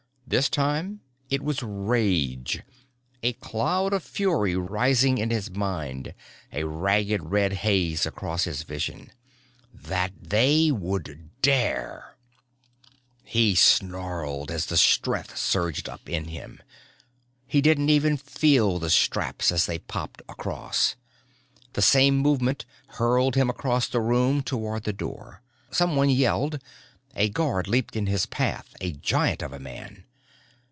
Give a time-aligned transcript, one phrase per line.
[0.27, 2.63] This time it was rage,
[3.21, 6.13] a cloud of fury rising in his mind,
[6.53, 9.11] a ragged red haze across his vision.
[9.73, 12.15] That they would dare!
[13.25, 16.61] He snarled as the strength surged up in him.
[17.45, 20.95] He didn't even feel the straps as they popped across.
[21.73, 25.41] The same movement hurtled him across the room toward the door.
[25.71, 26.59] Someone yelled.
[27.17, 30.05] A guard leaped in his path, a giant of a man.